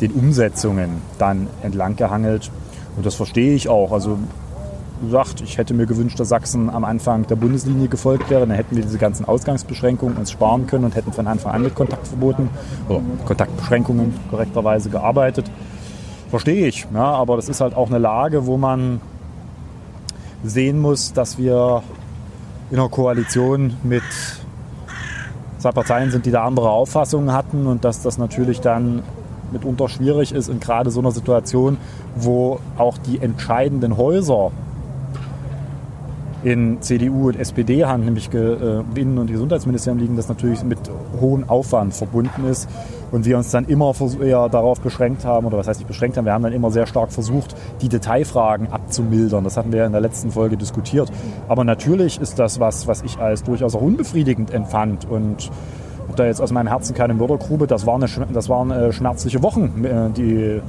[0.00, 2.50] den Umsetzungen dann entlang gehangelt.
[2.96, 3.92] Und das verstehe ich auch.
[3.92, 4.18] Also
[5.02, 8.46] gesagt, ich hätte mir gewünscht, dass Sachsen am Anfang der Bundeslinie gefolgt wäre.
[8.46, 11.74] Dann hätten wir diese ganzen Ausgangsbeschränkungen uns sparen können und hätten von Anfang an mit
[11.74, 12.48] Kontaktverboten
[12.88, 15.50] oder Kontaktbeschränkungen korrekterweise gearbeitet.
[16.30, 19.00] Verstehe ich, ja, aber das ist halt auch eine Lage, wo man
[20.44, 21.82] sehen muss, dass wir
[22.70, 24.02] in einer Koalition mit
[25.60, 29.02] zwei Parteien sind, die da andere Auffassungen hatten und dass das natürlich dann
[29.52, 31.76] mitunter schwierig ist in gerade so einer Situation,
[32.16, 34.52] wo auch die entscheidenden Häuser
[36.42, 40.78] in CDU und SPD-Hand, nämlich äh, Innen- und Gesundheitsministerium liegen, das natürlich mit
[41.20, 42.68] hohem Aufwand verbunden ist.
[43.10, 46.24] Und wir uns dann immer eher darauf beschränkt haben, oder was heißt nicht beschränkt haben,
[46.24, 49.44] wir haben dann immer sehr stark versucht, die Detailfragen abzumildern.
[49.44, 51.10] Das hatten wir in der letzten Folge diskutiert.
[51.48, 55.08] Aber natürlich ist das was, was ich als durchaus auch unbefriedigend empfand.
[55.10, 55.50] Und
[56.16, 59.84] da jetzt aus meinem Herzen keine Mördergrube, das waren, eine, das waren äh, schmerzliche Wochen,
[59.84, 60.60] äh, die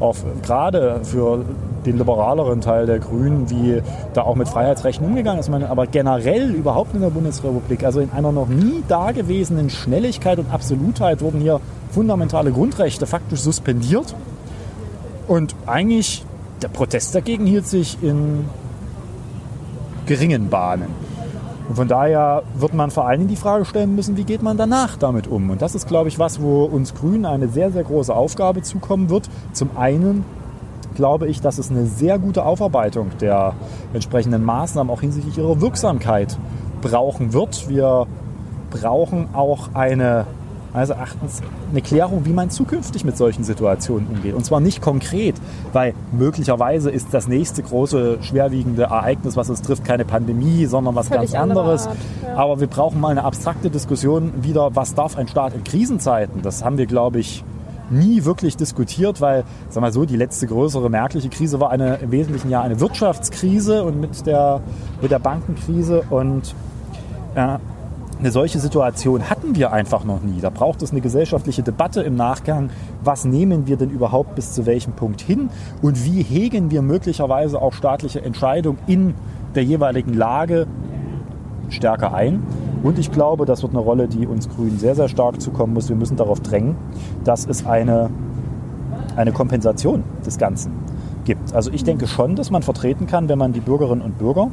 [0.00, 1.44] auch gerade für
[1.86, 3.82] den liberaleren Teil der Grünen, wie
[4.14, 8.32] da auch mit Freiheitsrechten umgegangen ist, aber generell überhaupt in der Bundesrepublik, also in einer
[8.32, 14.14] noch nie dagewesenen Schnelligkeit und Absolutheit wurden hier fundamentale Grundrechte faktisch suspendiert.
[15.26, 16.24] Und eigentlich
[16.62, 18.44] der Protest dagegen hielt sich in
[20.06, 20.88] geringen Bahnen.
[21.68, 24.56] Und von daher wird man vor allen Dingen die Frage stellen müssen, wie geht man
[24.56, 25.50] danach damit um?
[25.50, 29.10] Und das ist, glaube ich, was, wo uns Grünen eine sehr, sehr große Aufgabe zukommen
[29.10, 29.28] wird.
[29.52, 30.24] Zum einen
[30.94, 33.52] glaube ich, dass es eine sehr gute Aufarbeitung der
[33.92, 36.38] entsprechenden Maßnahmen auch hinsichtlich ihrer Wirksamkeit
[36.80, 37.68] brauchen wird.
[37.68, 38.06] Wir
[38.70, 40.26] brauchen auch eine
[40.78, 41.40] meines Erachtens
[41.72, 44.34] eine Klärung, wie man zukünftig mit solchen Situationen umgeht.
[44.34, 45.34] Und zwar nicht konkret,
[45.72, 51.08] weil möglicherweise ist das nächste große, schwerwiegende Ereignis, was uns trifft, keine Pandemie, sondern was
[51.08, 51.88] Völlig ganz anderes.
[52.22, 52.36] Ja.
[52.36, 56.42] Aber wir brauchen mal eine abstrakte Diskussion wieder, was darf ein Staat in Krisenzeiten?
[56.42, 57.42] Das haben wir, glaube ich,
[57.90, 62.12] nie wirklich diskutiert, weil, sag mal so, die letzte größere merkliche Krise war eine, im
[62.12, 64.60] Wesentlichen ja eine Wirtschaftskrise und mit der,
[65.02, 66.54] mit der Bankenkrise und
[67.34, 67.58] äh,
[68.18, 70.40] eine solche Situation hatten wir einfach noch nie.
[70.40, 72.70] Da braucht es eine gesellschaftliche Debatte im Nachgang.
[73.02, 75.50] Was nehmen wir denn überhaupt bis zu welchem Punkt hin?
[75.82, 79.14] Und wie hegen wir möglicherweise auch staatliche Entscheidungen in
[79.54, 80.66] der jeweiligen Lage
[81.68, 82.42] stärker ein?
[82.82, 85.88] Und ich glaube, das wird eine Rolle, die uns Grünen sehr, sehr stark zukommen muss.
[85.88, 86.76] Wir müssen darauf drängen,
[87.22, 88.10] dass es eine,
[89.14, 90.72] eine Kompensation des Ganzen
[91.24, 91.54] gibt.
[91.54, 94.50] Also ich denke schon, dass man vertreten kann, wenn man die Bürgerinnen und Bürger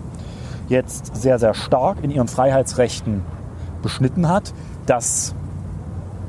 [0.69, 3.21] jetzt sehr, sehr stark in ihren Freiheitsrechten
[3.85, 4.51] beschnitten hat,
[4.87, 5.35] dass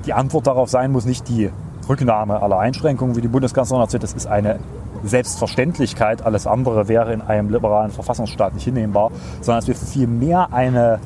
[0.04, 1.50] die Antwort darauf sein muss, nicht die
[1.88, 4.58] Rücknahme aller Einschränkungen, wie die Bundeskanzlerin erzählt, das ist eine
[5.04, 10.52] Selbstverständlichkeit, alles andere wäre in einem liberalen Verfassungsstaat nicht hinnehmbar, sondern dass wir viel mehr
[10.52, 10.98] eine,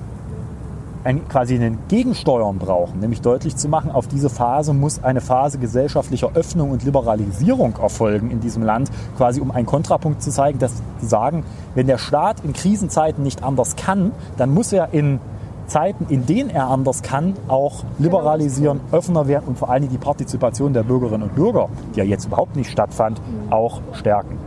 [1.04, 5.58] ein, quasi einen Gegensteuern brauchen, nämlich deutlich zu machen, auf diese Phase muss eine Phase
[5.58, 10.72] gesellschaftlicher Öffnung und Liberalisierung erfolgen in diesem Land, quasi um einen Kontrapunkt zu zeigen, dass
[11.00, 15.20] sie sagen, wenn der Staat in Krisenzeiten nicht anders kann, dann muss er in
[15.70, 20.72] Zeiten, in denen er anders kann, auch liberalisieren, offener werden und vor allem die Partizipation
[20.72, 24.38] der Bürgerinnen und Bürger, die ja jetzt überhaupt nicht stattfand, auch stärken.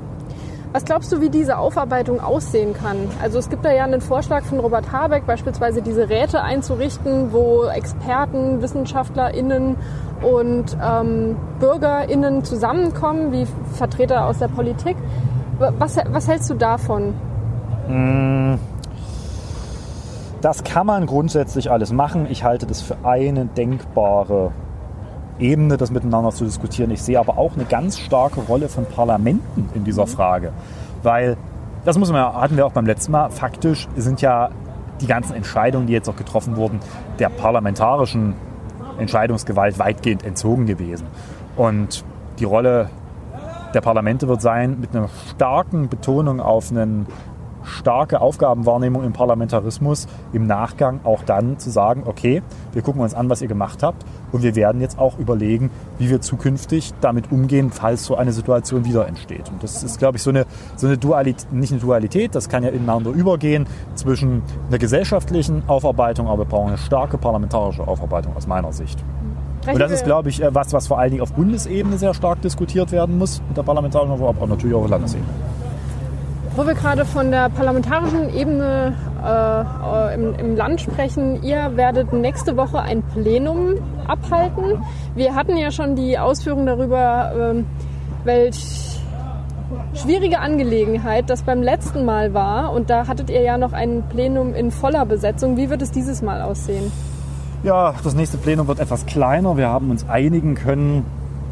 [0.73, 2.97] Was glaubst du, wie diese Aufarbeitung aussehen kann?
[3.21, 7.65] Also es gibt da ja einen Vorschlag von Robert Habeck, beispielsweise diese Räte einzurichten, wo
[7.65, 9.77] Experten, WissenschaftlerInnen
[10.23, 14.97] und ähm, BürgerInnen zusammenkommen, wie Vertreter aus der Politik.
[15.59, 17.13] Was, was hältst du davon?
[17.87, 18.57] Mmh
[20.43, 22.27] das kann man grundsätzlich alles machen.
[22.29, 24.51] Ich halte das für eine denkbare
[25.39, 26.91] Ebene, das miteinander zu diskutieren.
[26.91, 30.51] Ich sehe aber auch eine ganz starke Rolle von Parlamenten in dieser Frage.
[31.01, 31.37] Weil,
[31.85, 34.49] das muss man, hatten wir auch beim letzten Mal, faktisch sind ja
[34.99, 36.81] die ganzen Entscheidungen, die jetzt auch getroffen wurden,
[37.19, 38.35] der parlamentarischen
[38.97, 41.07] Entscheidungsgewalt weitgehend entzogen gewesen.
[41.55, 42.03] Und
[42.39, 42.89] die Rolle
[43.73, 47.07] der Parlamente wird sein, mit einer starken Betonung auf einen
[47.63, 52.41] starke Aufgabenwahrnehmung im Parlamentarismus im Nachgang auch dann zu sagen, okay,
[52.73, 56.09] wir gucken uns an, was ihr gemacht habt und wir werden jetzt auch überlegen, wie
[56.09, 59.49] wir zukünftig damit umgehen, falls so eine Situation wieder entsteht.
[59.49, 60.45] Und das ist, glaube ich, so eine,
[60.75, 66.27] so eine Dualität, nicht eine Dualität, das kann ja ineinander übergehen zwischen einer gesellschaftlichen Aufarbeitung,
[66.27, 69.03] aber wir brauchen eine starke parlamentarische Aufarbeitung aus meiner Sicht.
[69.71, 72.41] Und das ist, glaube ich, äh, was, was vor allen Dingen auf Bundesebene sehr stark
[72.41, 75.52] diskutiert werden muss, mit der parlamentarischen Aufarbeitung, aber natürlich auch auf Landesebene.
[76.55, 82.55] Wo wir gerade von der parlamentarischen Ebene äh, im, im, Land sprechen, ihr werdet nächste
[82.55, 83.73] Woche ein Plenum
[84.07, 84.83] abhalten.
[85.15, 87.63] Wir hatten ja schon die Ausführungen darüber, äh,
[88.23, 88.99] welch
[89.95, 92.71] schwierige Angelegenheit das beim letzten Mal war.
[92.71, 95.57] Und da hattet ihr ja noch ein Plenum in voller Besetzung.
[95.57, 96.91] Wie wird es dieses Mal aussehen?
[97.63, 99.57] Ja, das nächste Plenum wird etwas kleiner.
[99.57, 101.03] Wir haben uns einigen können,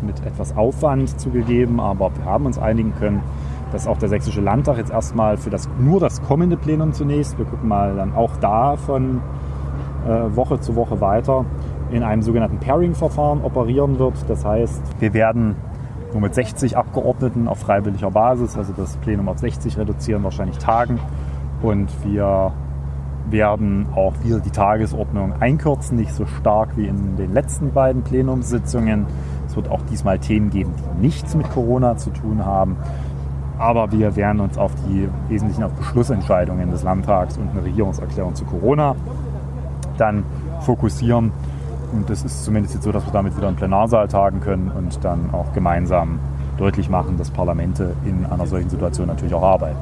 [0.03, 3.23] mit etwas Aufwand zugegeben, aber wir haben uns einigen können
[3.71, 7.45] dass auch der Sächsische Landtag jetzt erstmal für das, nur das kommende Plenum zunächst, wir
[7.45, 9.21] gucken mal dann auch da von
[10.05, 11.45] äh, Woche zu Woche weiter,
[11.91, 14.13] in einem sogenannten Pairing-Verfahren operieren wird.
[14.27, 15.55] Das heißt, wir werden
[16.11, 20.99] nur mit 60 Abgeordneten auf freiwilliger Basis, also das Plenum auf 60 reduzieren, wahrscheinlich tagen.
[21.61, 22.51] Und wir
[23.29, 29.05] werden auch wieder die Tagesordnung einkürzen, nicht so stark wie in den letzten beiden Plenumssitzungen.
[29.47, 32.77] Es wird auch diesmal Themen geben, die nichts mit Corona zu tun haben.
[33.61, 38.43] Aber wir werden uns auf die wesentlichen auf Beschlussentscheidungen des Landtags und eine Regierungserklärung zu
[38.43, 38.95] Corona
[39.97, 40.23] dann
[40.61, 41.31] fokussieren.
[41.93, 45.03] Und das ist zumindest jetzt so, dass wir damit wieder im Plenarsaal tagen können und
[45.03, 46.19] dann auch gemeinsam
[46.57, 49.77] deutlich machen, dass Parlamente in einer solchen Situation natürlich auch arbeiten.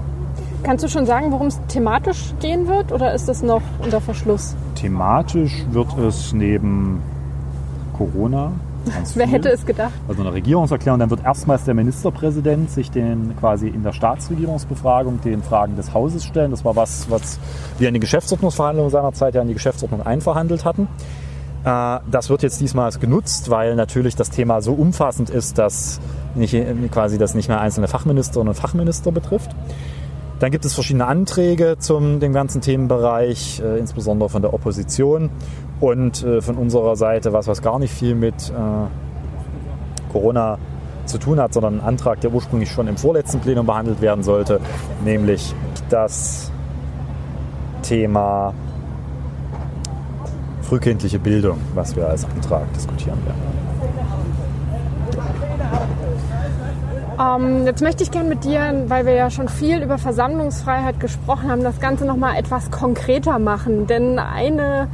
[0.63, 4.58] Kannst du schon sagen, worum es thematisch gehen wird oder ist das noch unter Verschluss?
[4.76, 7.02] Thematisch wird es neben
[7.98, 8.52] Corona
[9.15, 9.93] Wer hätte es gedacht?
[10.08, 15.43] Also eine Regierungserklärung, dann wird erstmals der Ministerpräsident sich den quasi in der Staatsregierungsbefragung den
[15.43, 16.52] Fragen des Hauses stellen.
[16.52, 17.39] Das war was, was
[17.78, 20.88] wir in den Geschäftsordnungsverhandlungen seinerzeit ja in die Geschäftsordnung einverhandelt hatten.
[21.63, 25.99] Äh, das wird jetzt diesmal genutzt, weil natürlich das Thema so umfassend ist, dass
[26.36, 26.56] nicht,
[26.91, 29.52] quasi das nicht mehr einzelne Fachministerinnen und Fachminister betrifft.
[30.39, 35.30] Dann gibt es verschiedene Anträge zum dem ganzen Themenbereich, äh, insbesondere von der Opposition
[35.80, 40.58] und äh, von unserer Seite, was, was gar nicht viel mit äh, Corona
[41.06, 44.60] zu tun hat, sondern ein Antrag, der ursprünglich schon im vorletzten Plenum behandelt werden sollte,
[45.04, 45.54] nämlich
[45.89, 46.52] das
[47.82, 48.54] Thema
[50.62, 53.60] frühkindliche Bildung, was wir als Antrag diskutieren werden.
[57.20, 61.50] Ähm, jetzt möchte ich gerne mit dir, weil wir ja schon viel über Versammlungsfreiheit gesprochen
[61.50, 63.88] haben, das Ganze nochmal etwas konkreter machen.
[63.88, 64.88] Denn eine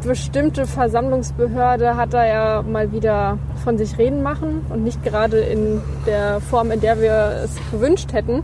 [0.00, 5.80] bestimmte Versammlungsbehörde hat da ja mal wieder von sich reden machen und nicht gerade in
[6.06, 8.42] der Form, in der wir es gewünscht hätten.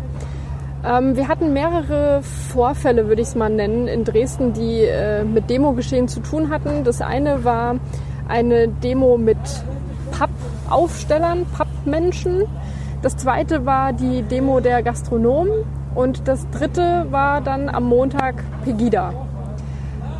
[0.84, 5.48] Ähm, wir hatten mehrere Vorfälle, würde ich es mal nennen, in Dresden, die äh, mit
[5.48, 6.84] Demogeschehen zu tun hatten.
[6.84, 7.76] Das eine war
[8.28, 9.38] eine Demo mit
[10.10, 12.44] Pappaufstellern, Pappmenschen.
[13.02, 15.64] Das zweite war die Demo der Gastronomen.
[15.94, 19.23] Und das dritte war dann am Montag Pegida.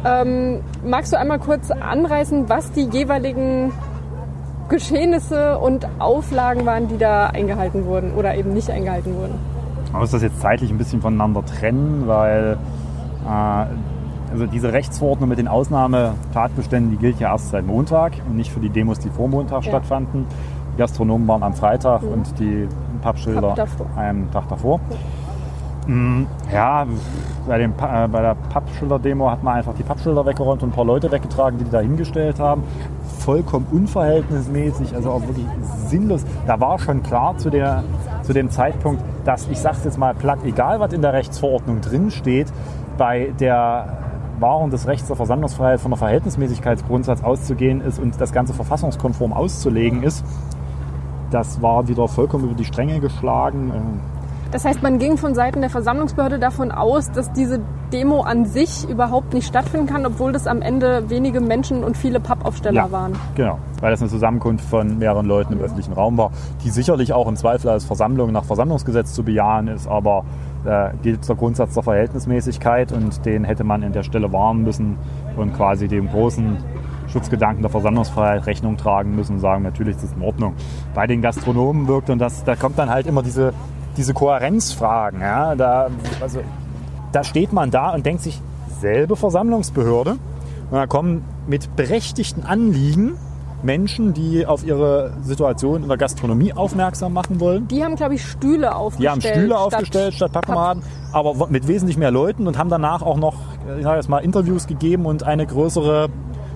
[0.05, 3.73] Ähm, magst du einmal kurz anreißen, was die jeweiligen
[4.69, 9.35] Geschehnisse und Auflagen waren, die da eingehalten wurden oder eben nicht eingehalten wurden?
[9.93, 12.59] Man muss das jetzt zeitlich ein bisschen voneinander trennen, weil
[13.27, 13.67] äh,
[14.31, 18.61] also diese Rechtsverordnung mit den Ausnahmetatbeständen, die gilt ja erst seit Montag und nicht für
[18.61, 19.71] die Demos, die vor Montag ja.
[19.71, 20.27] stattfanden.
[20.75, 22.09] Die Gastronomen waren am Freitag mhm.
[22.09, 22.69] und die
[23.01, 23.55] Pappschilder
[23.97, 24.79] einen Tag davor.
[24.79, 24.83] Mhm.
[26.53, 26.87] Ja,
[27.47, 30.85] bei, dem, äh, bei der Pappschilder-Demo hat man einfach die Pappschilder weggeräumt und ein paar
[30.85, 32.63] Leute weggetragen, die die da hingestellt haben.
[33.19, 35.47] Vollkommen unverhältnismäßig, also auch wirklich
[35.87, 36.25] sinnlos.
[36.47, 37.85] Da war schon klar zu, der,
[38.23, 41.81] zu dem Zeitpunkt, dass, ich sage es jetzt mal platt, egal was in der Rechtsverordnung
[41.81, 42.53] drin steht,
[42.97, 43.99] bei der
[44.41, 50.03] Wahrung des Rechts der Versammlungsfreiheit von der Verhältnismäßigkeitsgrundsatz auszugehen ist und das Ganze verfassungskonform auszulegen
[50.03, 50.25] ist,
[51.31, 53.73] das war wieder vollkommen über die Stränge geschlagen.
[54.55, 57.59] Das heißt, man ging von Seiten der Versammlungsbehörde davon aus, dass diese
[57.93, 62.21] Demo an sich überhaupt nicht stattfinden kann, obwohl das am Ende wenige Menschen und viele
[62.21, 63.19] Pappaufsteller ja, waren.
[63.35, 66.31] Genau, weil das eine Zusammenkunft von mehreren Leuten im öffentlichen Raum war,
[66.63, 70.25] die sicherlich auch im Zweifel als Versammlung nach Versammlungsgesetz zu bejahen ist, aber
[70.65, 74.99] äh, gilt der Grundsatz der Verhältnismäßigkeit und den hätte man in der Stelle wahren müssen
[75.37, 76.59] und quasi dem großen
[77.09, 80.55] Schutzgedanken der Versammlungsfreiheit Rechnung tragen müssen und sagen, natürlich ist das in Ordnung.
[80.95, 83.53] Bei den Gastronomen wirkt und das, da kommt dann halt immer diese
[83.97, 85.21] diese Kohärenzfragen.
[85.21, 86.41] Ja, da, also,
[87.13, 88.41] da steht man da und denkt sich,
[88.81, 90.13] selbe Versammlungsbehörde.
[90.71, 93.17] Und da kommen mit berechtigten Anliegen
[93.65, 97.67] Menschen, die auf ihre Situation in der Gastronomie aufmerksam machen wollen.
[97.69, 99.25] Die haben, glaube ich, Stühle aufgestellt.
[99.25, 103.17] Die haben Stühle aufgestellt statt Pappmaden, aber mit wesentlich mehr Leuten und haben danach auch
[103.17, 103.37] noch,
[103.79, 106.09] ich sage jetzt mal, Interviews gegeben und eine größere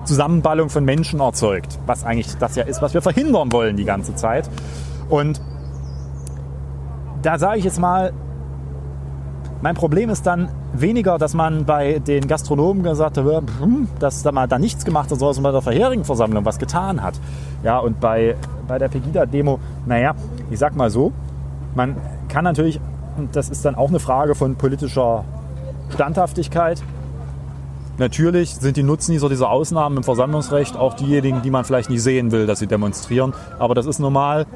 [0.05, 1.79] Zusammenballung von Menschen erzeugt.
[1.87, 4.49] Was eigentlich das ja ist, was wir verhindern wollen die ganze Zeit.
[5.09, 5.41] Und
[7.23, 8.13] da sage ich jetzt mal,
[9.61, 13.25] mein Problem ist dann weniger, dass man bei den Gastronomen gesagt hat,
[13.61, 17.03] hm, dass da mal da nichts gemacht hat, sondern bei der vorherigen Versammlung was getan
[17.03, 17.15] hat.
[17.65, 18.37] Ja, und bei,
[18.69, 20.15] bei der Pegida-Demo, naja,
[20.51, 21.13] ich sag mal so,
[21.75, 21.97] man
[22.29, 22.81] kann natürlich,
[23.17, 25.25] und das ist dann auch eine Frage von politischer
[25.91, 26.83] Standhaftigkeit,
[28.01, 32.31] Natürlich sind die Nutznießer dieser Ausnahmen im Versammlungsrecht auch diejenigen, die man vielleicht nicht sehen
[32.31, 33.35] will, dass sie demonstrieren.
[33.59, 34.47] Aber das ist normal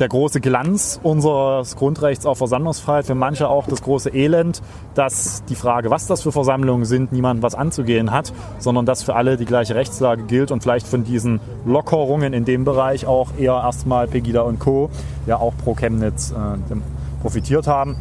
[0.00, 4.62] der große Glanz unseres Grundrechts auf Versammlungsfreiheit, für manche auch das große Elend,
[4.94, 9.14] dass die Frage, was das für Versammlungen sind, niemand was anzugehen hat, sondern dass für
[9.14, 13.54] alle die gleiche Rechtslage gilt und vielleicht von diesen Lockerungen in dem Bereich auch eher
[13.54, 14.90] erstmal Pegida und Co.
[15.26, 16.76] ja auch pro Chemnitz äh,
[17.20, 17.96] profitiert haben.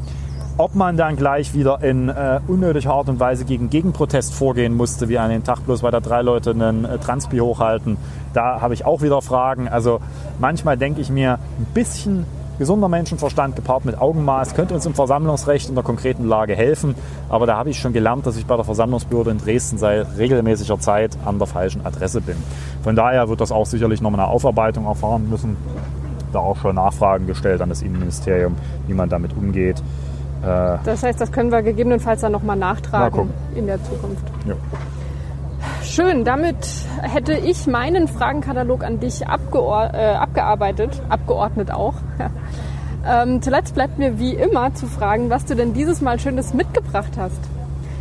[0.58, 5.10] Ob man dann gleich wieder in äh, unnötiger Art und Weise gegen Gegenprotest vorgehen musste,
[5.10, 7.98] wie an dem Tag bloß, weil da drei Leute einen äh, Transpi hochhalten,
[8.34, 9.68] da habe ich auch wieder Fragen.
[9.68, 10.02] Also
[10.40, 12.26] manchmal denke ich mir, ein bisschen
[12.60, 16.94] gesunder Menschenverstand gepaart mit Augenmaß könnte uns im Versammlungsrecht in der konkreten Lage helfen.
[17.28, 20.80] Aber da habe ich schon gelernt, dass ich bei der Versammlungsbehörde in Dresden seit regelmäßiger
[20.80, 22.36] Zeit an der falschen Adresse bin.
[22.84, 25.58] Von daher wird das auch sicherlich noch eine Aufarbeitung erfahren müssen.
[26.34, 29.82] Da auch schon Nachfragen gestellt an das Innenministerium, wie man damit umgeht.
[30.42, 34.26] Äh, das heißt, das können wir gegebenenfalls dann nochmal nachtragen in der Zukunft.
[34.46, 34.56] Ja.
[35.84, 36.56] Schön, damit
[37.02, 41.96] hätte ich meinen Fragenkatalog an dich abgeor äh, abgearbeitet, abgeordnet auch.
[43.08, 47.14] ähm, zuletzt bleibt mir wie immer zu fragen, was du denn dieses Mal Schönes mitgebracht
[47.18, 47.40] hast.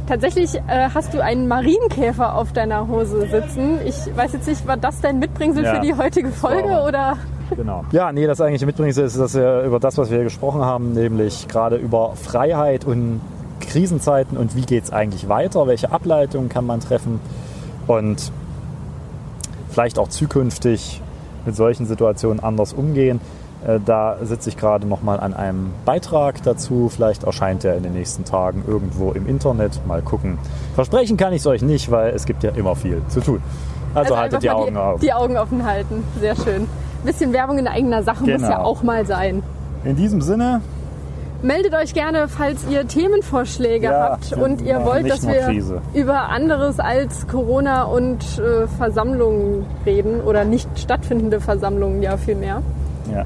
[0.07, 3.79] Tatsächlich äh, hast du einen Marienkäfer auf deiner Hose sitzen.
[3.85, 5.75] Ich weiß jetzt nicht, war das dein Mitbringsel ja.
[5.75, 7.17] für die heutige Folge oder?
[7.57, 7.85] Genau.
[7.93, 10.93] Ja, nee, das eigentliche Mitbringsel ist, dass wir über das, was wir hier gesprochen haben,
[10.93, 13.21] nämlich gerade über Freiheit und
[13.61, 17.21] Krisenzeiten und wie geht es eigentlich weiter, welche Ableitungen kann man treffen
[17.87, 18.33] und
[19.71, 21.01] vielleicht auch zukünftig
[21.45, 23.21] mit solchen Situationen anders umgehen.
[23.67, 26.89] Äh, da sitze ich gerade noch mal an einem Beitrag dazu.
[26.89, 29.81] Vielleicht erscheint er in den nächsten Tagen irgendwo im Internet.
[29.87, 30.39] Mal gucken.
[30.75, 33.43] Versprechen kann ich es euch nicht, weil es gibt ja immer viel zu tun.
[33.95, 35.01] Also, also haltet die Augen die, auf.
[35.01, 36.05] Die Augen offen halten.
[36.21, 36.69] Sehr schön.
[37.03, 38.39] Ein bisschen Werbung in eigener Sache genau.
[38.39, 38.69] muss ja genau.
[38.69, 39.43] auch mal sein.
[39.85, 40.61] In diesem Sinne.
[41.43, 45.81] Meldet euch gerne, falls ihr Themenvorschläge ja, habt und ihr wollt, dass wir Krise.
[45.95, 52.63] über anderes als Corona und äh, Versammlungen reden oder nicht stattfindende Versammlungen ja vielmehr.
[53.11, 53.25] Ja.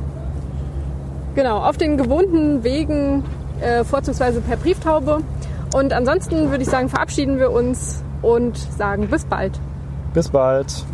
[1.34, 3.24] Genau, auf den gewohnten Wegen,
[3.60, 5.22] äh, vorzugsweise per Brieftaube.
[5.74, 9.58] Und ansonsten würde ich sagen, verabschieden wir uns und sagen bis bald.
[10.12, 10.84] Bis bald.